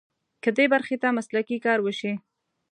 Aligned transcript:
که 0.43 0.49
دې 0.57 0.65
برخې 0.73 0.95
ته 1.01 1.07
مسلکي 1.17 1.57
کار 1.65 1.79
وشي. 1.81 2.13